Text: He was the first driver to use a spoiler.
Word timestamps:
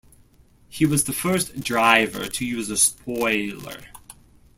He 0.67 0.83
was 0.83 1.03
the 1.03 1.13
first 1.13 1.59
driver 1.59 2.25
to 2.25 2.43
use 2.43 2.71
a 2.71 2.77
spoiler. 2.77 3.81